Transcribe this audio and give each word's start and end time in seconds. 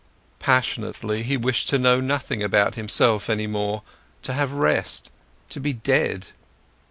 Passionately 0.39 1.21
he 1.21 1.37
wished 1.37 1.69
to 1.69 1.77
know 1.77 1.99
nothing 1.99 2.41
about 2.41 2.73
himself 2.73 3.29
anymore, 3.29 3.83
to 4.23 4.33
have 4.33 4.51
rest, 4.51 5.11
to 5.49 5.59
be 5.59 5.73
dead. 5.73 6.29